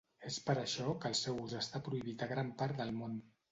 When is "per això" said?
0.45-0.95